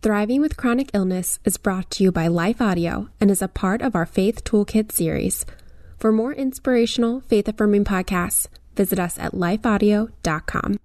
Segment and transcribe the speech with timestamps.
[0.00, 3.82] Thriving with Chronic Illness is brought to you by Life Audio and is a part
[3.82, 5.44] of our Faith Toolkit series.
[5.98, 10.78] For more inspirational, faith affirming podcasts, visit us at lifeaudio.com.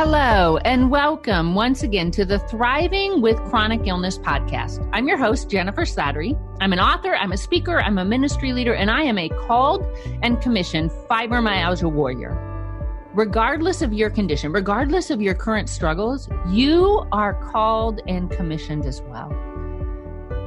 [0.00, 4.88] Hello, and welcome once again to the Thriving with Chronic Illness podcast.
[4.92, 6.38] I'm your host, Jennifer Slattery.
[6.60, 9.84] I'm an author, I'm a speaker, I'm a ministry leader, and I am a called
[10.22, 12.30] and commissioned fibromyalgia warrior.
[13.12, 19.02] Regardless of your condition, regardless of your current struggles, you are called and commissioned as
[19.02, 19.32] well.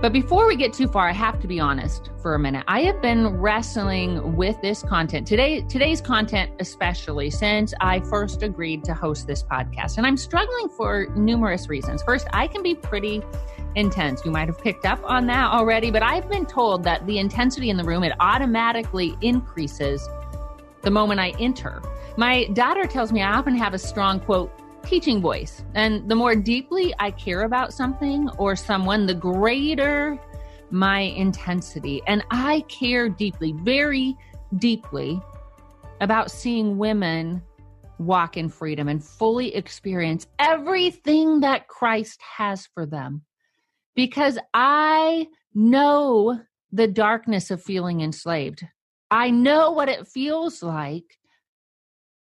[0.02, 2.64] But before we get too far, I have to be honest for a minute.
[2.68, 8.84] I have been wrestling with this content today, today's content, especially since I first agreed
[8.86, 10.00] to host this podcast.
[10.00, 12.02] And I'm struggling for numerous reasons.
[12.02, 13.22] First, I can be pretty
[13.76, 14.26] intense.
[14.26, 17.70] You might have picked up on that already, but I've been told that the intensity
[17.70, 20.10] in the room, it automatically increases
[20.82, 21.80] the moment I enter.
[22.18, 24.52] My daughter tells me I often have a strong quote,
[24.84, 25.64] teaching voice.
[25.76, 30.20] And the more deeply I care about something or someone, the greater
[30.70, 32.02] my intensity.
[32.08, 34.18] And I care deeply, very
[34.58, 35.22] deeply
[36.00, 37.42] about seeing women
[38.00, 43.22] walk in freedom and fully experience everything that Christ has for them.
[43.96, 46.40] Because I know
[46.72, 48.66] the darkness of feeling enslaved.
[49.12, 51.18] I know what it feels like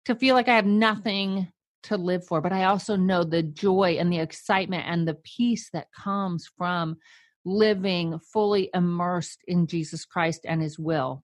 [0.05, 1.49] to feel like I have nothing
[1.85, 5.71] to live for, but I also know the joy and the excitement and the peace
[5.73, 6.97] that comes from
[7.45, 11.23] living fully immersed in Jesus Christ and his will.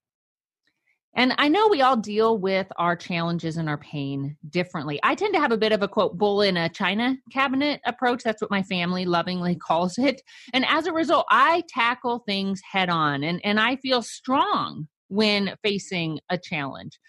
[1.14, 5.00] And I know we all deal with our challenges and our pain differently.
[5.02, 8.22] I tend to have a bit of a quote, bull in a china cabinet approach.
[8.22, 10.22] That's what my family lovingly calls it.
[10.52, 15.56] And as a result, I tackle things head on and, and I feel strong when
[15.64, 17.00] facing a challenge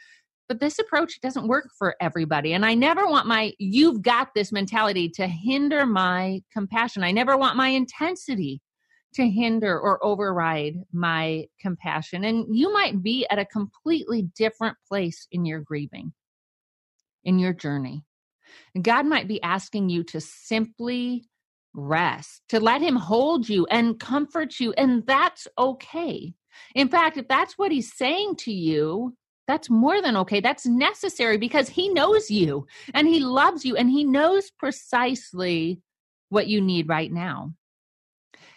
[0.52, 2.52] but this approach doesn't work for everybody.
[2.52, 7.06] And I never want my you've got this mentality to hinder my compassion.
[7.06, 8.62] I never want my intensity
[9.14, 12.26] to hinder or override my compassion.
[12.26, 16.12] And you might be at a completely different place in your grieving,
[17.24, 18.04] in your journey.
[18.82, 21.30] God might be asking you to simply
[21.74, 24.74] rest, to let Him hold you and comfort you.
[24.74, 26.34] And that's okay.
[26.76, 29.16] In fact, if that's what He's saying to you,
[29.52, 30.40] that's more than okay.
[30.40, 35.82] That's necessary because he knows you and he loves you and he knows precisely
[36.30, 37.52] what you need right now.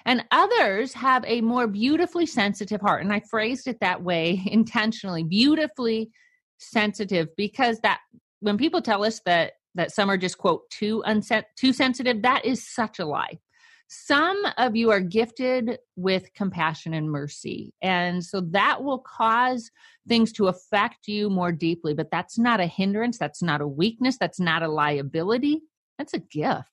[0.07, 3.03] And others have a more beautifully sensitive heart.
[3.03, 6.11] And I phrased it that way intentionally, beautifully
[6.59, 7.99] sensitive, because that
[8.39, 12.45] when people tell us that that some are just quote too unset too sensitive, that
[12.45, 13.41] is such a lie.
[13.89, 17.73] Some of you are gifted with compassion and mercy.
[17.83, 19.71] And so that will cause
[20.09, 23.19] things to affect you more deeply, but that's not a hindrance.
[23.19, 24.17] That's not a weakness.
[24.19, 25.63] That's not a liability.
[25.99, 26.69] That's a gift.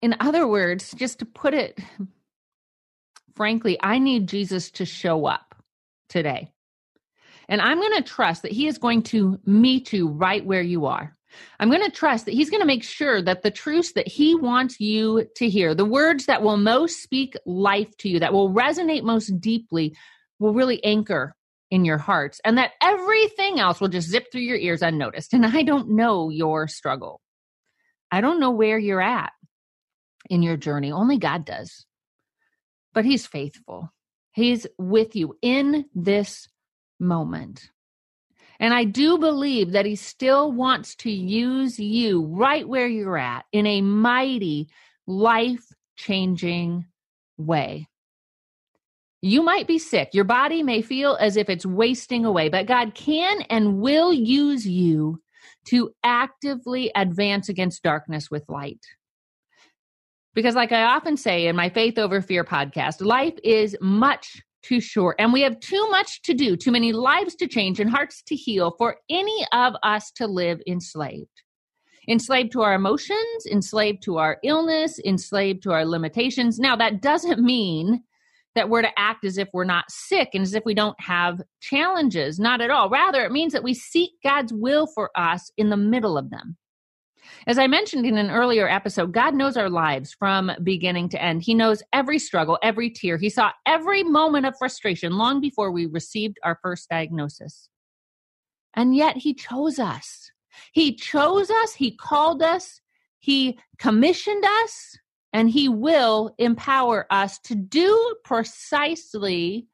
[0.00, 1.78] In other words, just to put it
[3.38, 5.54] frankly, I need Jesus to show up
[6.08, 6.52] today.
[7.48, 10.86] And I'm going to trust that He is going to meet you right where you
[10.86, 11.16] are.
[11.60, 14.34] I'm going to trust that he's going to make sure that the truths that he
[14.34, 18.50] wants you to hear, the words that will most speak life to you, that will
[18.50, 19.96] resonate most deeply,
[20.38, 21.34] will really anchor
[21.70, 25.34] in your hearts, and that everything else will just zip through your ears unnoticed.
[25.34, 27.20] And I don't know your struggle.
[28.10, 29.32] I don't know where you're at
[30.30, 30.92] in your journey.
[30.92, 31.84] Only God does.
[32.94, 33.92] But he's faithful.
[34.32, 36.48] He's with you in this
[36.98, 37.68] moment.
[38.60, 43.44] And I do believe that he still wants to use you right where you're at
[43.52, 44.68] in a mighty,
[45.06, 45.64] life
[45.96, 46.86] changing
[47.36, 47.88] way.
[49.20, 50.10] You might be sick.
[50.12, 54.66] Your body may feel as if it's wasting away, but God can and will use
[54.66, 55.20] you
[55.66, 58.84] to actively advance against darkness with light.
[60.34, 64.80] Because, like I often say in my Faith Over Fear podcast, life is much too
[64.80, 65.16] short.
[65.18, 68.36] And we have too much to do, too many lives to change and hearts to
[68.36, 71.28] heal for any of us to live enslaved.
[72.08, 76.58] Enslaved to our emotions, enslaved to our illness, enslaved to our limitations.
[76.58, 78.02] Now, that doesn't mean
[78.54, 81.40] that we're to act as if we're not sick and as if we don't have
[81.60, 82.40] challenges.
[82.40, 82.88] Not at all.
[82.88, 86.56] Rather, it means that we seek God's will for us in the middle of them.
[87.46, 91.42] As I mentioned in an earlier episode, God knows our lives from beginning to end.
[91.42, 93.16] He knows every struggle, every tear.
[93.16, 97.68] He saw every moment of frustration long before we received our first diagnosis.
[98.74, 100.30] And yet, He chose us.
[100.72, 102.80] He chose us, He called us,
[103.20, 104.98] He commissioned us,
[105.32, 109.68] and He will empower us to do precisely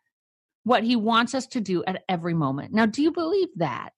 [0.64, 2.72] what he wants us to do at every moment.
[2.72, 3.92] Now, do you believe that?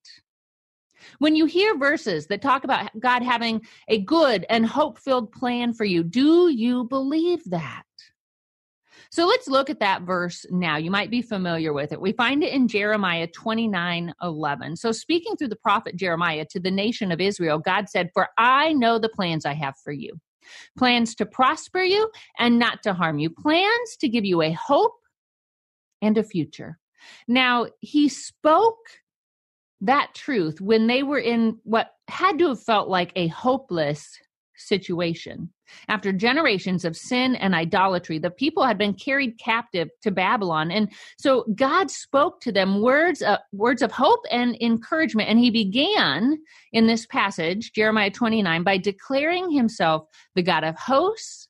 [1.19, 5.73] When you hear verses that talk about God having a good and hope filled plan
[5.73, 7.83] for you, do you believe that?
[9.11, 10.77] So let's look at that verse now.
[10.77, 12.01] You might be familiar with it.
[12.01, 14.77] We find it in Jeremiah 29 11.
[14.77, 18.73] So, speaking through the prophet Jeremiah to the nation of Israel, God said, For I
[18.73, 20.19] know the plans I have for you
[20.77, 24.95] plans to prosper you and not to harm you, plans to give you a hope
[26.03, 26.79] and a future.
[27.29, 28.79] Now, he spoke
[29.81, 34.19] that truth when they were in what had to have felt like a hopeless
[34.57, 35.51] situation.
[35.89, 40.71] After generations of sin and idolatry, the people had been carried captive to Babylon.
[40.71, 45.29] And so God spoke to them words of, words of hope and encouragement.
[45.29, 46.39] And he began
[46.73, 51.49] in this passage, Jeremiah 29, by declaring himself the God of hosts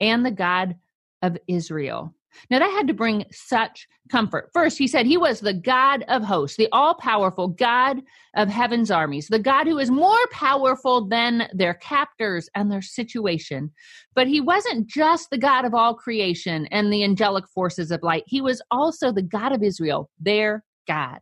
[0.00, 0.76] and the God
[1.22, 2.14] of Israel.
[2.50, 4.50] Now, that had to bring such comfort.
[4.52, 8.02] First, he said he was the God of hosts, the all powerful God
[8.36, 13.70] of heaven's armies, the God who is more powerful than their captors and their situation.
[14.14, 18.24] But he wasn't just the God of all creation and the angelic forces of light,
[18.26, 21.20] he was also the God of Israel, their God.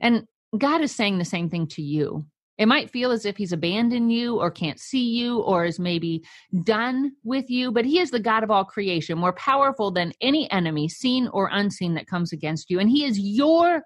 [0.00, 0.26] And
[0.56, 2.26] God is saying the same thing to you.
[2.60, 6.22] It might feel as if he's abandoned you or can't see you or is maybe
[6.62, 10.48] done with you, but he is the God of all creation, more powerful than any
[10.50, 12.78] enemy, seen or unseen, that comes against you.
[12.78, 13.82] And he is your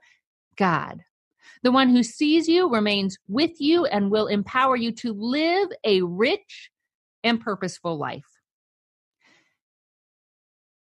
[0.56, 1.04] God.
[1.62, 6.02] The one who sees you remains with you and will empower you to live a
[6.02, 6.68] rich
[7.22, 8.26] and purposeful life.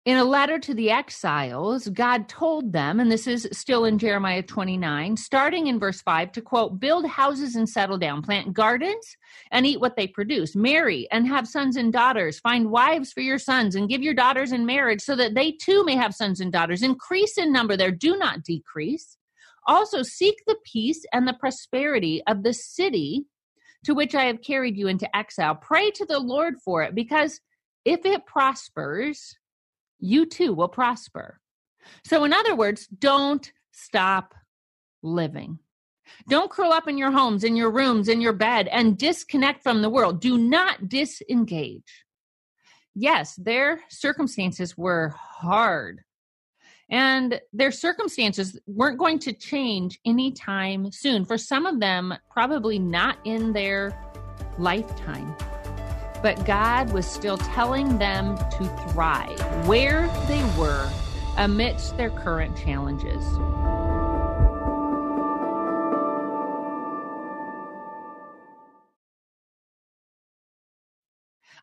[0.05, 4.41] In a letter to the exiles, God told them, and this is still in Jeremiah
[4.41, 9.17] 29, starting in verse 5, to quote, build houses and settle down, plant gardens
[9.51, 13.37] and eat what they produce, marry and have sons and daughters, find wives for your
[13.37, 16.53] sons and give your daughters in marriage so that they too may have sons and
[16.53, 16.81] daughters.
[16.81, 19.17] Increase in number there, do not decrease.
[19.67, 23.25] Also, seek the peace and the prosperity of the city
[23.83, 25.55] to which I have carried you into exile.
[25.55, 27.41] Pray to the Lord for it, because
[27.83, 29.35] if it prospers,
[29.99, 31.39] you too will prosper.
[32.03, 34.33] So, in other words, don't stop
[35.01, 35.59] living.
[36.27, 39.81] Don't curl up in your homes, in your rooms, in your bed, and disconnect from
[39.81, 40.19] the world.
[40.21, 42.05] Do not disengage.
[42.95, 46.01] Yes, their circumstances were hard,
[46.89, 51.23] and their circumstances weren't going to change anytime soon.
[51.23, 53.97] For some of them, probably not in their
[54.57, 55.35] lifetime.
[56.21, 60.89] But God was still telling them to thrive where they were
[61.37, 63.23] amidst their current challenges.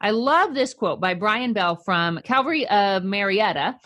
[0.01, 3.79] I love this quote by Brian Bell from Calvary of Murrieta.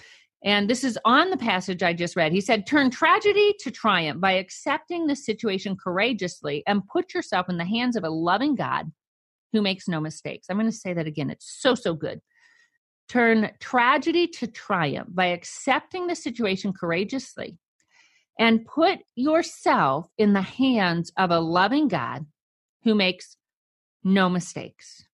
[0.44, 2.32] And this is on the passage I just read.
[2.32, 7.58] He said, Turn tragedy to triumph by accepting the situation courageously and put yourself in
[7.58, 8.90] the hands of a loving God
[9.52, 10.46] who makes no mistakes.
[10.48, 11.30] I'm going to say that again.
[11.30, 12.20] It's so, so good.
[13.08, 17.58] Turn tragedy to triumph by accepting the situation courageously
[18.38, 22.26] and put yourself in the hands of a loving God
[22.84, 23.36] who makes
[24.04, 25.04] no mistakes.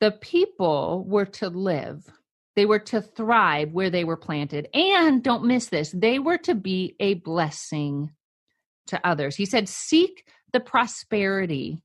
[0.00, 2.04] The people were to live,
[2.56, 4.68] they were to thrive where they were planted.
[4.74, 8.10] And don't miss this, they were to be a blessing
[8.88, 9.36] to others.
[9.36, 11.82] He said, Seek the prosperity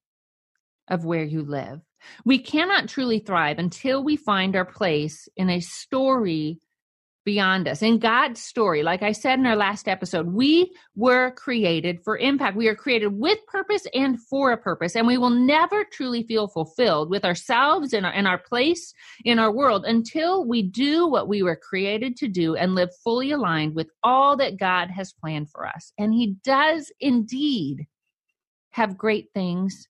[0.87, 1.81] of where you live.
[2.25, 6.59] We cannot truly thrive until we find our place in a story
[7.25, 7.81] beyond us.
[7.81, 12.57] In God's story, like I said in our last episode, we were created for impact.
[12.57, 14.95] We are created with purpose and for a purpose.
[14.95, 19.39] And we will never truly feel fulfilled with ourselves and our, and our place in
[19.39, 23.75] our world until we do what we were created to do and live fully aligned
[23.75, 25.93] with all that God has planned for us.
[25.97, 27.87] And He does indeed
[28.71, 29.87] have great things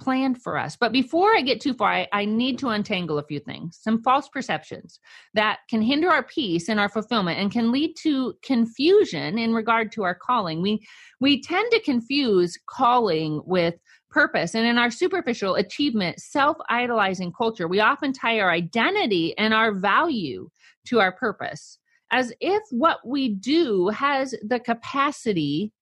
[0.00, 0.76] planned for us.
[0.76, 4.02] But before I get too far, I, I, need to untangle a few things, some
[4.02, 4.98] false perceptions
[5.34, 9.92] that can hinder our peace and our fulfillment and can lead to confusion in regard
[9.92, 10.62] to our calling.
[10.62, 10.84] We
[11.20, 13.74] we tend to confuse calling with
[14.10, 14.54] purpose.
[14.54, 20.50] And in our superficial achievement, self-idolizing culture, we often tie our identity and our value
[20.86, 21.78] to our purpose.
[22.10, 25.72] As if what we do has the capacity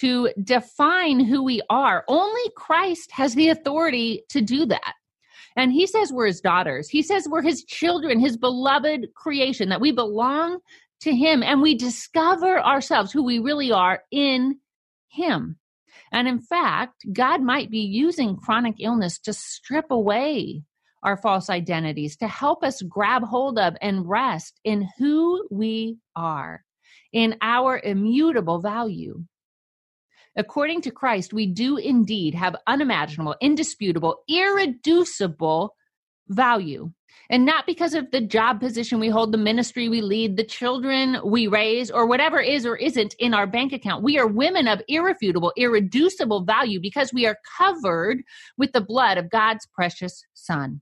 [0.00, 2.04] to define who we are.
[2.08, 4.94] Only Christ has the authority to do that.
[5.56, 6.88] And he says we're his daughters.
[6.88, 10.58] He says we're his children, his beloved creation, that we belong
[11.00, 14.58] to him and we discover ourselves, who we really are in
[15.08, 15.56] him.
[16.12, 20.62] And in fact, God might be using chronic illness to strip away
[21.02, 26.64] our false identities, to help us grab hold of and rest in who we are,
[27.12, 29.24] in our immutable value.
[30.36, 35.74] According to Christ, we do indeed have unimaginable, indisputable, irreducible
[36.28, 36.90] value.
[37.30, 41.18] And not because of the job position we hold, the ministry we lead, the children
[41.24, 44.04] we raise, or whatever is or isn't in our bank account.
[44.04, 48.22] We are women of irrefutable, irreducible value because we are covered
[48.58, 50.80] with the blood of God's precious Son.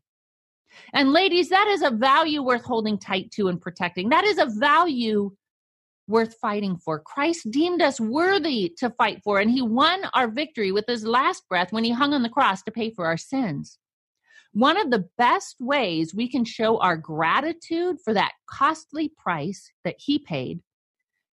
[0.92, 4.08] And ladies, that is a value worth holding tight to and protecting.
[4.08, 5.30] That is a value
[6.06, 7.00] worth fighting for.
[7.00, 11.48] Christ deemed us worthy to fight for, and he won our victory with his last
[11.48, 13.78] breath when he hung on the cross to pay for our sins.
[14.52, 19.96] One of the best ways we can show our gratitude for that costly price that
[19.98, 20.60] he paid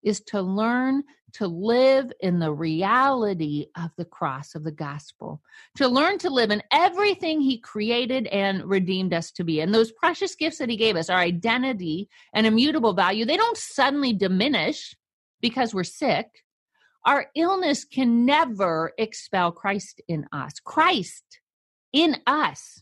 [0.05, 5.41] is to learn to live in the reality of the cross of the gospel,
[5.75, 9.59] to learn to live in everything he created and redeemed us to be.
[9.59, 13.57] And those precious gifts that he gave us, our identity and immutable value, they don't
[13.57, 14.95] suddenly diminish
[15.41, 16.27] because we're sick.
[17.05, 20.53] Our illness can never expel Christ in us.
[20.63, 21.41] Christ
[21.91, 22.81] in us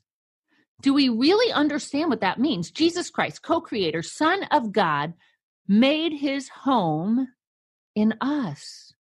[0.83, 2.69] do we really understand what that means?
[2.69, 5.13] Jesus Christ, co creator, Son of God,
[5.67, 7.27] made his home
[7.95, 8.93] in us.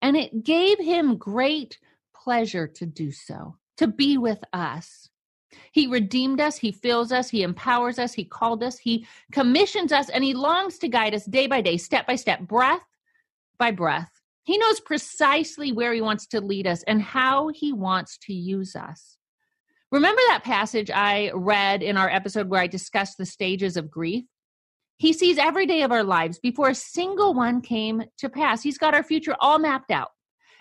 [0.00, 1.78] And it gave him great
[2.14, 5.08] pleasure to do so, to be with us.
[5.72, 10.08] He redeemed us, He fills us, He empowers us, He called us, He commissions us,
[10.10, 12.84] and He longs to guide us day by day, step by step, breath
[13.58, 14.10] by breath.
[14.44, 18.76] He knows precisely where He wants to lead us and how He wants to use
[18.76, 19.16] us.
[19.90, 24.24] Remember that passage I read in our episode where I discussed the stages of grief?
[24.98, 28.62] He sees every day of our lives before a single one came to pass.
[28.62, 30.10] He's got our future all mapped out.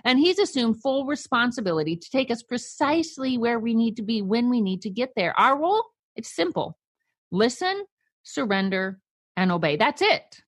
[0.06, 4.50] And he's assumed full responsibility to take us precisely where we need to be when
[4.50, 5.38] we need to get there.
[5.40, 5.84] Our role?
[6.16, 6.78] It's simple
[7.32, 7.84] listen,
[8.24, 9.00] surrender,
[9.36, 9.76] and obey.
[9.76, 10.44] That's it.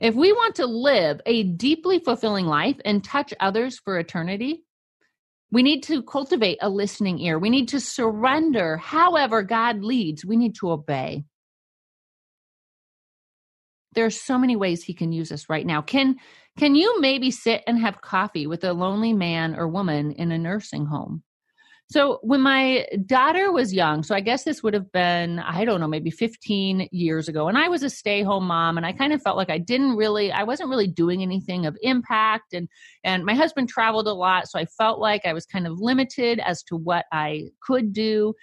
[0.00, 4.64] If we want to live a deeply fulfilling life and touch others for eternity,
[5.50, 7.38] we need to cultivate a listening ear.
[7.38, 8.76] We need to surrender.
[8.76, 11.24] However, God leads, we need to obey.
[13.94, 15.82] There are so many ways he can use us right now.
[15.82, 16.16] Can
[16.58, 20.38] can you maybe sit and have coffee with a lonely man or woman in a
[20.38, 21.22] nursing home?
[21.90, 25.80] So when my daughter was young, so I guess this would have been, I don't
[25.80, 29.12] know, maybe 15 years ago, and I was a stay home mom and I kind
[29.12, 32.54] of felt like I didn't really, I wasn't really doing anything of impact.
[32.54, 32.68] And,
[33.04, 34.48] and my husband traveled a lot.
[34.48, 38.34] So I felt like I was kind of limited as to what I could do.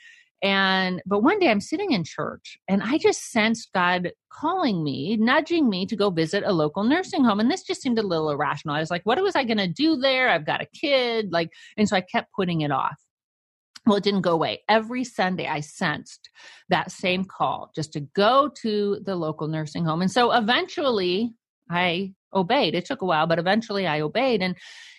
[0.43, 5.17] And, but one day I'm sitting in church and I just sensed God calling me,
[5.17, 7.39] nudging me to go visit a local nursing home.
[7.39, 8.75] And this just seemed a little irrational.
[8.75, 10.29] I was like, what was I going to do there?
[10.29, 11.31] I've got a kid.
[11.31, 12.97] Like, and so I kept putting it off
[13.85, 14.61] well, it didn't go away.
[14.69, 16.29] Every Sunday, I sensed
[16.69, 20.01] that same call just to go to the local nursing home.
[20.01, 21.33] And so eventually,
[21.69, 22.75] I obeyed.
[22.75, 24.41] It took a while, but eventually I obeyed.
[24.41, 24.55] And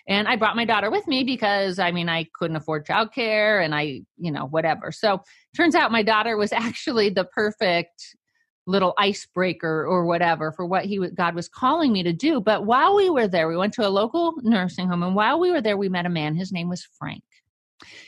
[0.07, 3.73] and I brought my daughter with me because I mean I couldn't afford childcare and
[3.73, 4.91] I, you know, whatever.
[4.91, 5.21] So
[5.55, 8.15] turns out my daughter was actually the perfect
[8.65, 12.39] little icebreaker or whatever for what he God was calling me to do.
[12.39, 15.51] But while we were there, we went to a local nursing home, and while we
[15.51, 16.35] were there, we met a man.
[16.35, 17.23] His name was Frank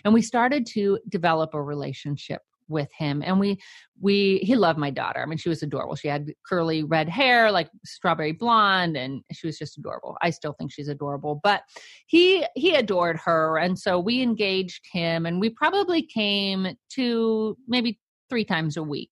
[0.03, 3.59] and we started to develop a relationship with him and we
[4.01, 5.21] we he loved my daughter.
[5.21, 5.95] I mean she was adorable.
[5.95, 10.17] She had curly red hair like strawberry blonde and she was just adorable.
[10.21, 11.63] I still think she's adorable but
[12.07, 17.99] he he adored her and so we engaged him and we probably came to maybe
[18.29, 19.11] three times a week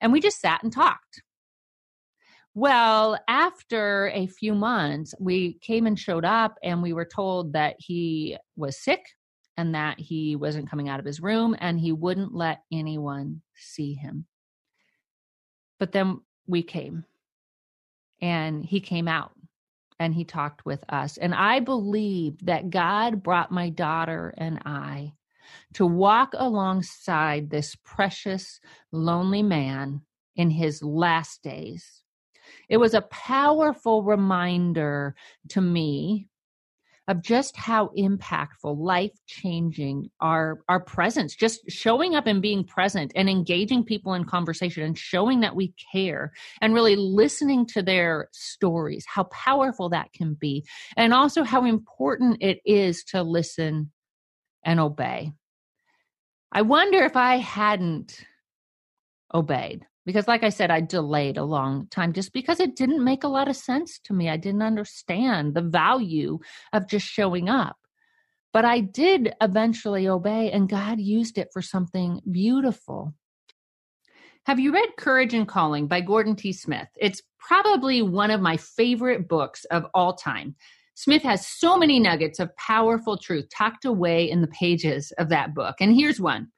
[0.00, 1.22] and we just sat and talked.
[2.54, 7.76] Well, after a few months, we came and showed up, and we were told that
[7.78, 9.04] he was sick
[9.56, 13.94] and that he wasn't coming out of his room and he wouldn't let anyone see
[13.94, 14.26] him.
[15.78, 17.04] But then we came
[18.20, 19.32] and he came out
[19.98, 21.18] and he talked with us.
[21.18, 25.12] And I believe that God brought my daughter and I
[25.74, 28.60] to walk alongside this precious,
[28.92, 30.02] lonely man
[30.36, 32.02] in his last days.
[32.68, 35.14] It was a powerful reminder
[35.50, 36.28] to me
[37.10, 43.10] of just how impactful, life changing our our presence, just showing up and being present
[43.16, 48.28] and engaging people in conversation and showing that we care and really listening to their
[48.30, 50.64] stories, how powerful that can be,
[50.96, 53.90] and also how important it is to listen
[54.64, 55.32] and obey.
[56.52, 58.24] I wonder if I hadn't
[59.34, 63.24] obeyed because like i said i delayed a long time just because it didn't make
[63.24, 66.38] a lot of sense to me i didn't understand the value
[66.72, 67.76] of just showing up
[68.52, 73.14] but I did eventually obey, and God used it for something beautiful.
[74.46, 76.52] Have you read Courage and Calling by Gordon T.
[76.52, 76.88] Smith?
[76.96, 80.56] It's probably one of my favorite books of all time.
[80.94, 85.54] Smith has so many nuggets of powerful truth tucked away in the pages of that
[85.54, 85.76] book.
[85.80, 86.48] And here's one.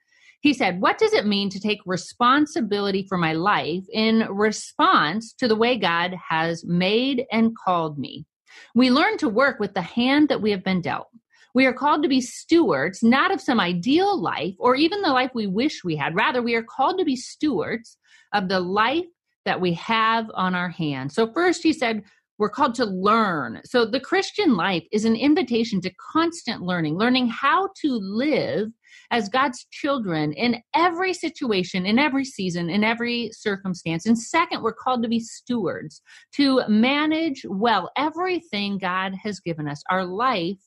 [0.43, 5.47] He said, What does it mean to take responsibility for my life in response to
[5.47, 8.27] the way God has made and called me?
[8.75, 11.09] We learn to work with the hand that we have been dealt.
[11.55, 15.31] We are called to be stewards, not of some ideal life or even the life
[15.33, 16.17] we wish we had.
[16.17, 17.97] Rather, we are called to be stewards
[18.33, 19.07] of the life
[19.45, 21.15] that we have on our hands.
[21.15, 22.03] So, first, he said,
[22.43, 23.61] we're called to learn.
[23.65, 28.67] So, the Christian life is an invitation to constant learning, learning how to live
[29.13, 34.07] as God's children in every situation, in every season, in every circumstance.
[34.07, 36.03] And second, we're called to be stewards,
[36.35, 40.59] to manage well everything God has given us, our life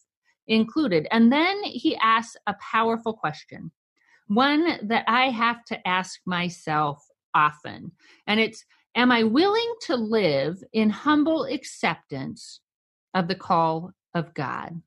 [0.47, 1.09] included.
[1.11, 3.69] And then he asks a powerful question,
[4.27, 7.91] one that I have to ask myself often.
[8.27, 8.63] And it's
[8.95, 12.61] Am I willing to live in humble acceptance
[13.13, 14.81] of the call of God?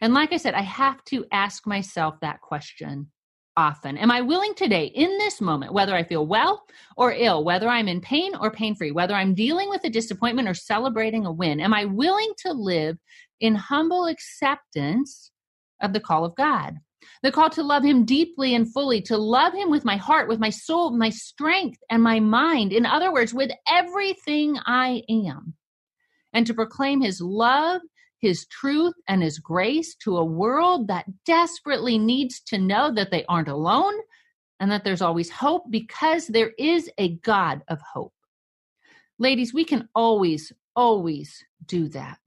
[0.00, 3.12] And like I said, I have to ask myself that question
[3.56, 3.96] often.
[3.98, 6.64] Am I willing today, in this moment, whether I feel well
[6.96, 10.48] or ill, whether I'm in pain or pain free, whether I'm dealing with a disappointment
[10.48, 12.98] or celebrating a win, am I willing to live
[13.40, 15.30] in humble acceptance
[15.80, 16.78] of the call of God?
[17.22, 20.40] The call to love him deeply and fully, to love him with my heart, with
[20.40, 22.72] my soul, my strength, and my mind.
[22.72, 25.54] In other words, with everything I am.
[26.32, 27.80] And to proclaim his love,
[28.18, 33.24] his truth, and his grace to a world that desperately needs to know that they
[33.26, 33.94] aren't alone
[34.60, 38.14] and that there's always hope because there is a God of hope.
[39.18, 42.18] Ladies, we can always, always do that.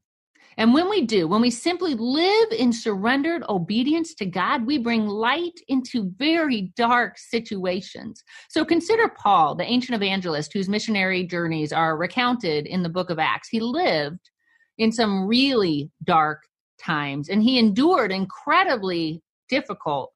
[0.58, 5.08] And when we do, when we simply live in surrendered obedience to God, we bring
[5.08, 8.24] light into very dark situations.
[8.50, 13.20] So consider Paul, the ancient evangelist whose missionary journeys are recounted in the book of
[13.20, 13.50] Acts.
[13.50, 14.30] He lived
[14.78, 16.44] in some really dark
[16.82, 20.12] times and he endured incredibly difficult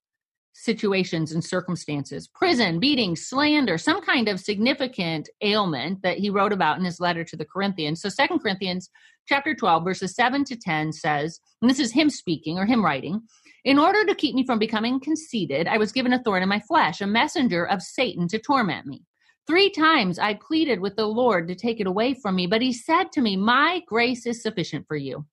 [0.53, 2.27] situations and circumstances.
[2.27, 7.23] Prison beating slander some kind of significant ailment that he wrote about in his letter
[7.23, 8.01] to the corinthians.
[8.01, 8.89] So second corinthians
[9.29, 13.21] chapter 12 verses 7 to 10 says and this is him speaking or him writing
[13.63, 16.59] in order to keep me from becoming conceited i was given a thorn in my
[16.59, 19.03] flesh a messenger of satan to torment me.
[19.45, 22.73] Three times i pleaded with the lord to take it away from me but he
[22.73, 25.25] said to me my grace is sufficient for you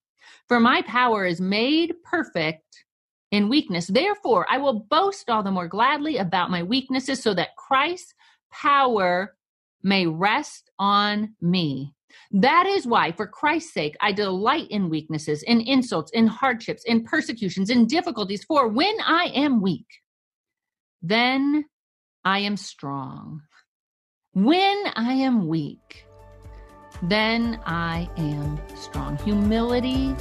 [0.47, 2.85] for my power is made perfect
[3.31, 3.87] in weakness.
[3.87, 8.15] Therefore, I will boast all the more gladly about my weaknesses so that Christ's
[8.53, 9.37] power
[9.83, 11.93] may rest on me.
[12.31, 17.05] That is why, for Christ's sake, I delight in weaknesses, in insults, in hardships, in
[17.05, 18.45] persecutions, in difficulties.
[18.45, 19.87] For when I am weak,
[21.03, 21.65] then
[22.25, 23.43] I am strong.
[24.33, 26.07] When I am weak,
[27.03, 29.19] then I am strong.
[29.19, 30.15] Humility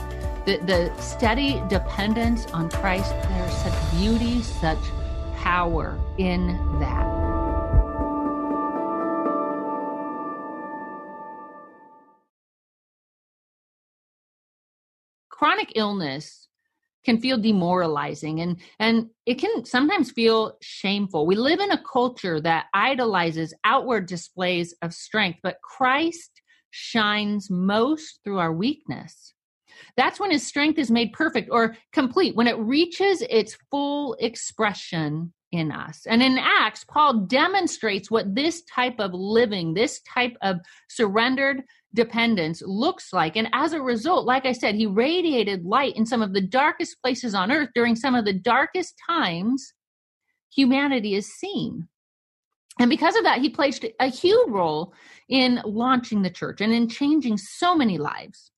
[0.46, 4.78] the, the steady dependence on Christ, there's such beauty, such
[5.38, 6.48] power in
[6.80, 7.06] that.
[15.30, 16.48] Chronic illness
[17.04, 21.28] can feel demoralizing and and it can sometimes feel shameful.
[21.28, 28.22] We live in a culture that idolizes outward displays of strength, but Christ shines most
[28.24, 29.35] through our weakness.
[29.98, 35.34] That's when his strength is made perfect or complete, when it reaches its full expression
[35.52, 36.06] in us.
[36.08, 40.58] And in Acts, Paul demonstrates what this type of living, this type of
[40.90, 43.36] surrendered dependence looks like.
[43.38, 47.02] And as a result, like I said, he radiated light in some of the darkest
[47.02, 49.74] places on earth during some of the darkest times
[50.54, 51.88] humanity is seen.
[52.80, 54.94] And because of that, he played a huge role
[55.30, 58.52] in launching the church and in changing so many lives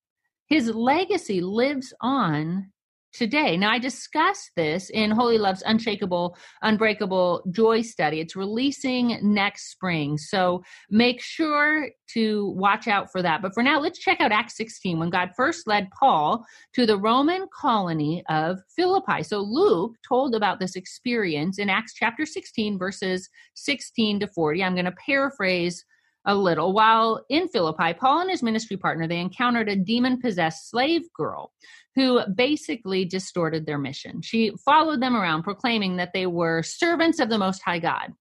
[0.48, 2.70] his legacy lives on
[3.12, 3.56] today.
[3.56, 8.20] Now, I discussed this in Wholly Loved's Unshakable, Unbreakable Joy study.
[8.20, 10.18] It's releasing next spring.
[10.18, 13.42] So make sure to watch out for that.
[13.42, 16.98] But for now, let's check out Acts 16 when God first led Paul to the
[16.98, 19.22] Roman colony of Philippi.
[19.22, 24.62] So Luke told about this experience in Acts chapter 16, verses 16 to 40.
[24.62, 25.84] I'm going to paraphrase
[26.28, 26.72] a little.
[26.72, 31.52] While in Philippi, Paul and his ministry partner, they encountered a demon possessed slave girl
[31.96, 34.20] who basically distorted their mission.
[34.22, 38.12] She followed them around, proclaiming that they were servants of the Most High God.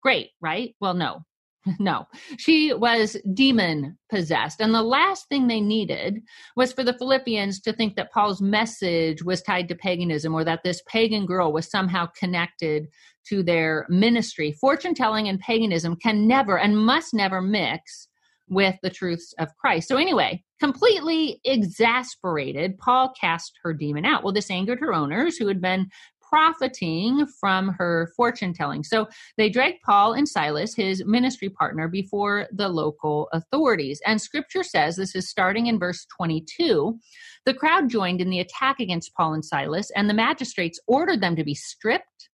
[0.00, 0.74] Great, right?
[0.80, 1.22] Well, no.
[1.78, 2.06] No,
[2.38, 4.60] she was demon possessed.
[4.60, 6.22] And the last thing they needed
[6.56, 10.62] was for the Philippians to think that Paul's message was tied to paganism or that
[10.62, 12.88] this pagan girl was somehow connected
[13.28, 14.52] to their ministry.
[14.52, 18.08] Fortune telling and paganism can never and must never mix
[18.48, 19.88] with the truths of Christ.
[19.88, 24.22] So, anyway, completely exasperated, Paul cast her demon out.
[24.22, 25.88] Well, this angered her owners who had been
[26.28, 28.84] profiting from her fortune telling.
[28.84, 34.00] So they dragged Paul and Silas, his ministry partner, before the local authorities.
[34.06, 36.98] And scripture says this is starting in verse 22
[37.46, 41.36] the crowd joined in the attack against Paul and Silas, and the magistrates ordered them
[41.36, 42.28] to be stripped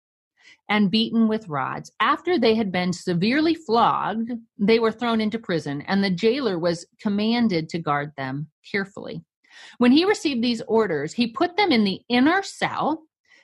[0.68, 1.90] and beaten with rods.
[1.98, 6.86] After they had been severely flogged, they were thrown into prison, and the jailer was
[7.02, 9.24] commanded to guard them carefully.
[9.78, 13.02] When he received these orders, he put them in the inner cell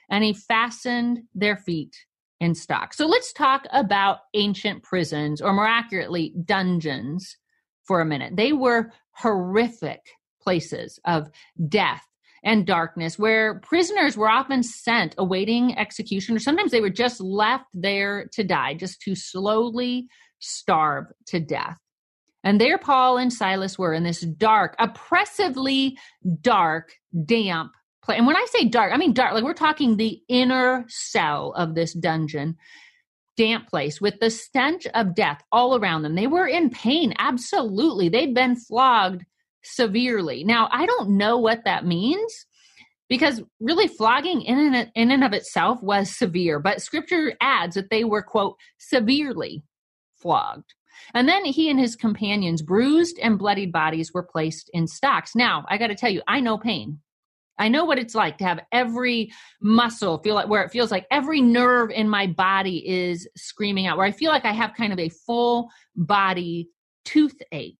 [0.09, 1.95] and he fastened their feet
[2.39, 2.93] in stock.
[2.93, 7.37] So let's talk about ancient prisons, or more accurately, dungeons,
[7.85, 8.35] for a minute.
[8.35, 10.01] They were horrific
[10.41, 11.29] places of
[11.67, 12.03] death
[12.43, 17.65] and darkness where prisoners were often sent awaiting execution, or sometimes they were just left
[17.73, 20.07] there to die, just to slowly
[20.39, 21.77] starve to death.
[22.43, 25.97] And there Paul and Silas were in this dark, oppressively
[26.41, 26.93] dark,
[27.25, 27.71] damp
[28.09, 29.33] And when I say dark, I mean dark.
[29.33, 32.55] Like we're talking the inner cell of this dungeon,
[33.35, 36.15] damp place with the stench of death all around them.
[36.15, 37.13] They were in pain.
[37.17, 38.09] Absolutely.
[38.09, 39.23] They'd been flogged
[39.63, 40.43] severely.
[40.43, 42.45] Now, I don't know what that means
[43.09, 47.89] because really flogging in and, in and of itself was severe, but scripture adds that
[47.89, 49.63] they were, quote, severely
[50.15, 50.73] flogged.
[51.13, 55.35] And then he and his companions, bruised and bloodied bodies, were placed in stocks.
[55.35, 56.99] Now, I got to tell you, I know pain.
[57.57, 61.05] I know what it's like to have every muscle feel like where it feels like
[61.11, 64.93] every nerve in my body is screaming out, where I feel like I have kind
[64.93, 66.69] of a full body
[67.05, 67.77] toothache.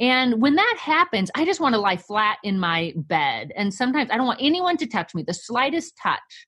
[0.00, 3.52] And when that happens, I just want to lie flat in my bed.
[3.56, 5.22] And sometimes I don't want anyone to touch me.
[5.22, 6.46] The slightest touch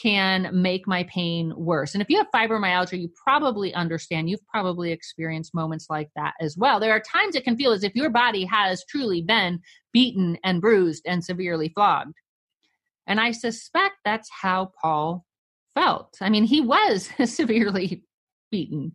[0.00, 1.94] can make my pain worse.
[1.94, 4.30] And if you have fibromyalgia, you probably understand.
[4.30, 6.80] You've probably experienced moments like that as well.
[6.80, 9.60] There are times it can feel as if your body has truly been
[9.92, 12.14] beaten and bruised and severely flogged.
[13.06, 15.24] And I suspect that's how Paul
[15.74, 16.16] felt.
[16.20, 18.04] I mean, he was severely
[18.50, 18.92] beaten.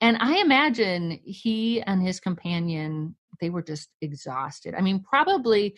[0.00, 4.74] And I imagine he and his companion, they were just exhausted.
[4.74, 5.76] I mean, probably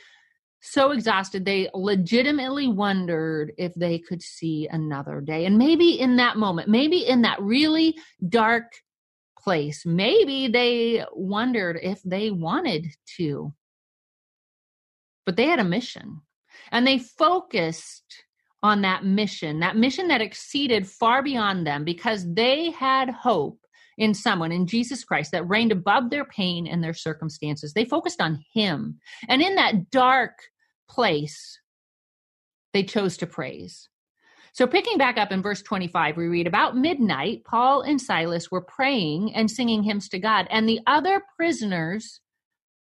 [0.66, 6.36] so exhausted they legitimately wondered if they could see another day and maybe in that
[6.36, 7.96] moment maybe in that really
[8.28, 8.72] dark
[9.38, 13.52] place maybe they wondered if they wanted to
[15.24, 16.20] but they had a mission
[16.72, 18.24] and they focused
[18.62, 23.58] on that mission that mission that exceeded far beyond them because they had hope
[23.98, 27.72] in someone, in Jesus Christ, that reigned above their pain and their circumstances.
[27.72, 28.98] They focused on Him.
[29.28, 30.32] And in that dark
[30.88, 31.60] place,
[32.72, 33.88] they chose to praise.
[34.52, 38.62] So, picking back up in verse 25, we read about midnight, Paul and Silas were
[38.62, 42.20] praying and singing hymns to God, and the other prisoners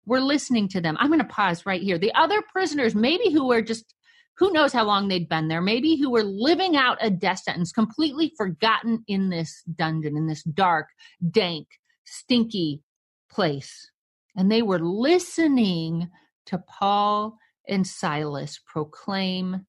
[0.06, 0.96] were listening to them.
[1.00, 1.98] I'm going to pause right here.
[1.98, 3.94] The other prisoners, maybe who were just
[4.38, 7.72] who knows how long they'd been there, maybe who were living out a death sentence,
[7.72, 10.88] completely forgotten in this dungeon, in this dark,
[11.32, 11.68] dank,
[12.04, 12.82] stinky
[13.30, 13.90] place.
[14.36, 16.10] And they were listening
[16.48, 19.66] to Paul and Silas proclaim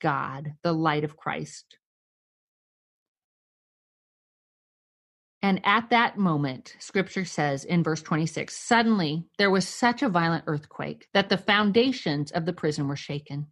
[0.00, 1.78] God, the light of Christ.
[5.42, 10.44] And at that moment, scripture says in verse 26 suddenly there was such a violent
[10.46, 13.46] earthquake that the foundations of the prison were shaken.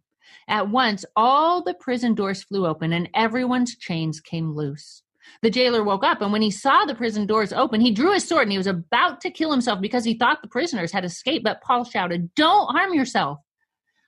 [0.47, 5.01] At once, all the prison doors flew open and everyone's chains came loose.
[5.41, 8.27] The jailer woke up, and when he saw the prison doors open, he drew his
[8.27, 11.43] sword and he was about to kill himself because he thought the prisoners had escaped.
[11.43, 13.39] But Paul shouted, Don't harm yourself.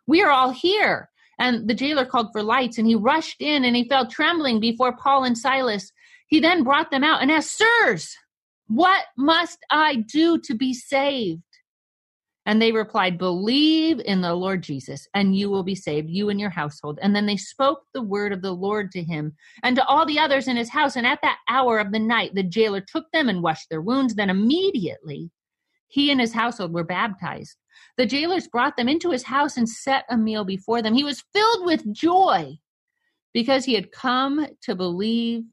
[0.07, 1.09] We are all here.
[1.39, 4.95] And the jailer called for lights, and he rushed in and he fell trembling before
[4.95, 5.91] Paul and Silas.
[6.27, 8.15] He then brought them out and asked, Sirs,
[8.67, 11.41] what must I do to be saved?
[12.45, 16.39] And they replied, Believe in the Lord Jesus, and you will be saved, you and
[16.39, 16.99] your household.
[17.01, 19.33] And then they spoke the word of the Lord to him
[19.63, 20.95] and to all the others in his house.
[20.95, 24.15] And at that hour of the night, the jailer took them and washed their wounds.
[24.15, 25.29] Then immediately
[25.91, 27.57] he and his household were baptized.
[27.97, 30.93] The jailers brought them into his house and set a meal before them.
[30.93, 32.57] He was filled with joy
[33.33, 35.43] because he had come to believe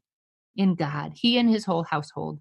[0.55, 2.39] in God, he and his whole household.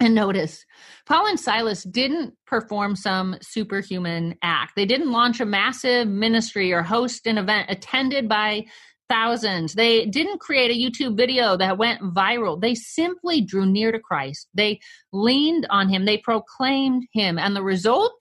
[0.00, 0.64] And notice,
[1.06, 4.74] Paul and Silas didn't perform some superhuman act.
[4.76, 8.66] They didn't launch a massive ministry or host an event attended by
[9.08, 9.74] thousands.
[9.74, 12.60] They didn't create a YouTube video that went viral.
[12.60, 14.48] They simply drew near to Christ.
[14.54, 14.80] They
[15.12, 16.04] leaned on him.
[16.04, 17.38] They proclaimed him.
[17.38, 18.20] And the result?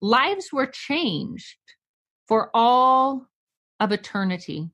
[0.00, 1.56] Lives were changed
[2.28, 3.26] for all
[3.80, 4.70] of eternity.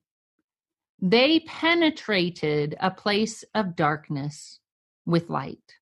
[1.01, 4.59] They penetrated a place of darkness
[5.05, 5.77] with light.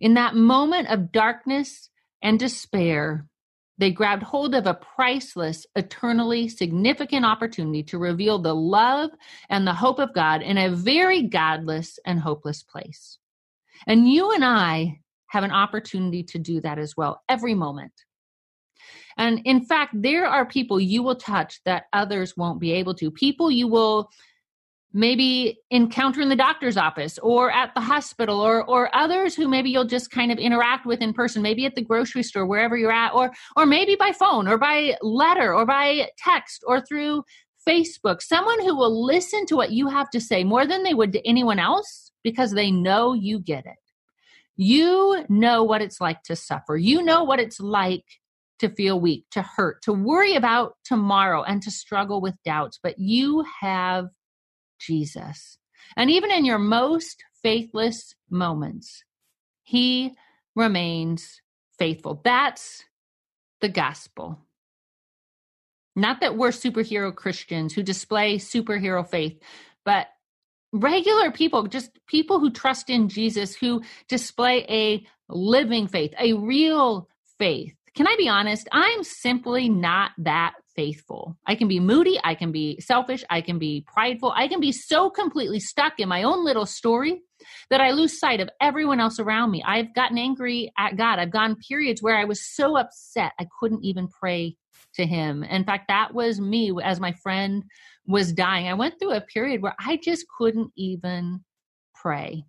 [0.00, 1.88] In that moment of darkness
[2.22, 3.26] and despair,
[3.80, 9.10] they grabbed hold of a priceless, eternally significant opportunity to reveal the love
[9.48, 13.16] and the hope of God in a very godless and hopeless place.
[13.86, 17.92] And you and I have an opportunity to do that as well every moment.
[19.16, 23.10] And in fact, there are people you will touch that others won't be able to.
[23.10, 24.10] People you will
[24.92, 29.70] maybe encounter in the doctor's office or at the hospital or or others who maybe
[29.70, 32.92] you'll just kind of interact with in person maybe at the grocery store wherever you're
[32.92, 37.22] at or or maybe by phone or by letter or by text or through
[37.68, 38.22] Facebook.
[38.22, 41.28] Someone who will listen to what you have to say more than they would to
[41.28, 43.76] anyone else because they know you get it.
[44.56, 46.76] You know what it's like to suffer.
[46.76, 48.04] You know what it's like
[48.60, 52.98] to feel weak to hurt to worry about tomorrow and to struggle with doubts but
[52.98, 54.08] you have
[54.80, 55.58] Jesus.
[55.96, 59.04] And even in your most faithless moments,
[59.62, 60.14] he
[60.56, 61.40] remains
[61.78, 62.20] faithful.
[62.24, 62.84] That's
[63.60, 64.38] the gospel.
[65.96, 69.40] Not that we're superhero Christians who display superhero faith,
[69.84, 70.08] but
[70.72, 77.08] regular people, just people who trust in Jesus, who display a living faith, a real
[77.38, 77.74] faith.
[77.94, 78.68] Can I be honest?
[78.70, 81.36] I'm simply not that faithful.
[81.46, 84.72] I can be moody, I can be selfish, I can be prideful, I can be
[84.72, 87.20] so completely stuck in my own little story
[87.68, 89.62] that I lose sight of everyone else around me.
[89.62, 91.18] I've gotten angry at God.
[91.18, 94.56] I've gone periods where I was so upset I couldn't even pray
[94.94, 95.44] to Him.
[95.44, 97.64] In fact, that was me as my friend
[98.06, 98.66] was dying.
[98.66, 101.44] I went through a period where I just couldn't even
[101.94, 102.44] pray.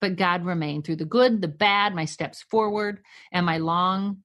[0.00, 3.00] But God remained through the good, the bad, my steps forward,
[3.32, 4.18] and my long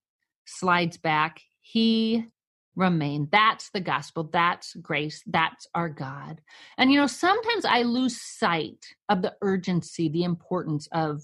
[0.45, 1.41] slides back.
[1.62, 2.28] He
[2.75, 3.27] remain.
[3.32, 4.29] That's the gospel.
[4.32, 5.21] That's grace.
[5.25, 6.41] That's our God.
[6.77, 11.23] And, you know, sometimes I lose sight of the urgency, the importance of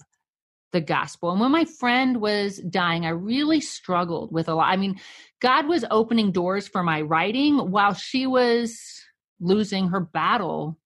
[0.72, 1.30] the gospel.
[1.30, 4.68] And when my friend was dying, I really struggled with a lot.
[4.68, 5.00] I mean,
[5.40, 9.00] God was opening doors for my writing while she was
[9.40, 10.78] losing her battle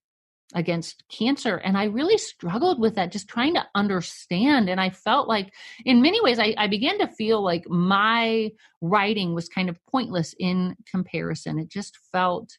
[0.55, 1.57] against cancer.
[1.57, 4.69] And I really struggled with that, just trying to understand.
[4.69, 5.53] And I felt like,
[5.85, 10.35] in many ways, I, I, began to feel like my writing was kind of pointless
[10.39, 11.59] in comparison.
[11.59, 12.57] It just felt.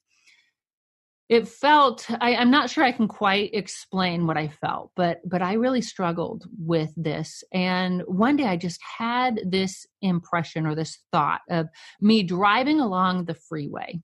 [1.30, 5.41] It felt I, I'm not sure I can quite explain what I felt, but but
[5.41, 7.41] I really struggled with this.
[7.54, 11.69] And one day I just had this impression or this thought of
[12.01, 14.01] me driving along the freeway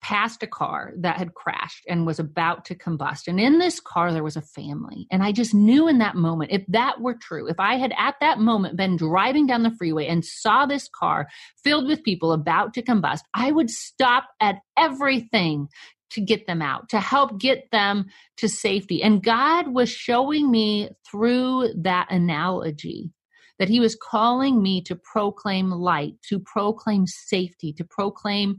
[0.00, 3.26] passed a car that had crashed and was about to combust.
[3.26, 5.06] And in this car, there was a family.
[5.10, 8.14] And I just knew in that moment, if that were true, if I had at
[8.20, 11.28] that moment been driving down the freeway and saw this car
[11.62, 15.68] filled with people about to combust, I would stop at everything
[16.10, 18.06] to get them out, to help get them
[18.38, 19.02] to safety.
[19.02, 23.10] And God was showing me through that analogy
[23.58, 28.56] that He was calling me to proclaim light, to proclaim safety, to proclaim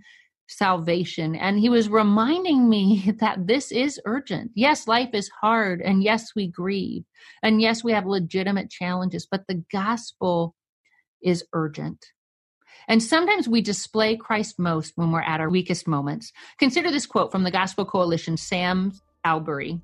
[0.50, 1.36] salvation.
[1.36, 4.52] And he was reminding me that this is urgent.
[4.56, 5.82] Yes, life is hard.
[5.82, 7.04] And yes, we grieve.
[7.42, 10.56] And yes, we have legitimate challenges, but the gospel
[11.22, 12.06] is urgent.
[12.88, 16.32] And sometimes we display Christ most when we're at our weakest moments.
[16.58, 18.94] Consider this quote from the Gospel Coalition, Sam
[19.26, 19.80] Allberry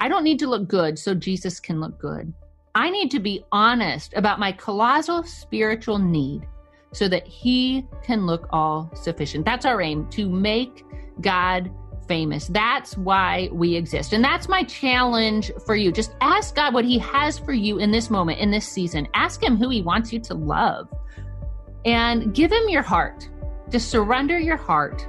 [0.00, 2.32] I don't need to look good so Jesus can look good.
[2.74, 6.46] I need to be honest about my colossal spiritual need
[6.92, 9.44] so that he can look all sufficient.
[9.44, 10.84] That's our aim to make
[11.20, 11.70] God
[12.06, 12.46] famous.
[12.46, 14.12] That's why we exist.
[14.12, 15.92] And that's my challenge for you.
[15.92, 19.06] Just ask God what he has for you in this moment, in this season.
[19.14, 20.88] Ask him who he wants you to love
[21.84, 23.28] and give him your heart.
[23.70, 25.06] Just surrender your heart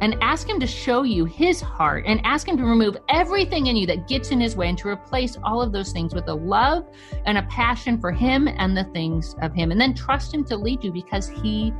[0.00, 3.76] and ask Him to show you His heart and ask Him to remove everything in
[3.76, 6.34] you that gets in His way and to replace all of those things with a
[6.34, 6.86] love
[7.26, 9.70] and a passion for Him and the things of Him.
[9.70, 11.72] And then trust Him to lead you because He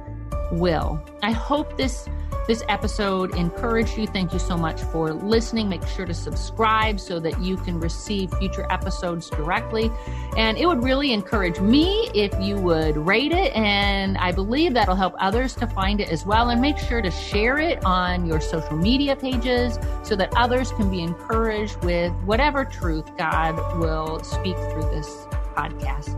[0.53, 1.03] will.
[1.23, 2.09] I hope this
[2.49, 4.07] this episode encouraged you.
[4.07, 5.69] Thank you so much for listening.
[5.69, 9.93] Make sure to subscribe so that you can receive future episodes directly.
[10.35, 13.55] And it would really encourage me if you would rate it.
[13.55, 16.49] And I believe that'll help others to find it as well.
[16.49, 20.91] And make sure to share it on your social media pages so that others can
[20.91, 26.17] be encouraged with whatever truth God will speak through this podcast.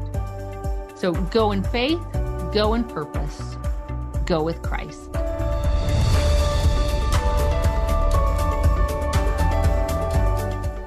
[0.96, 2.00] So go in faith,
[2.52, 3.56] go in purpose,
[4.26, 5.10] go with Christ.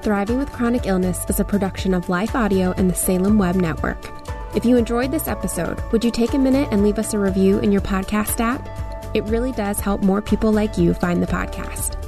[0.02, 4.10] Thriving with Chronic Illness is a production of Life Audio and the Salem Web Network.
[4.54, 7.58] If you enjoyed this episode, would you take a minute and leave us a review
[7.60, 8.68] in your podcast app?
[9.14, 11.98] It really does help more people like you find the podcast.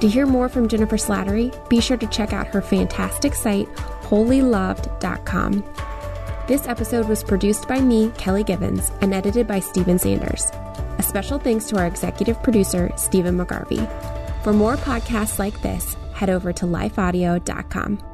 [0.00, 3.68] To hear more from Jennifer Slattery, be sure to check out her fantastic site,
[4.02, 5.64] whollyloved.com.
[6.46, 10.50] This episode was produced by me, Kelly Givens, and edited by Stephen Sanders.
[10.98, 13.88] A special thanks to our executive producer, Stephen McGarvey.
[14.42, 18.13] For more podcasts like this, head over to lifeaudio.com.